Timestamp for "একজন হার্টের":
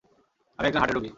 0.67-0.95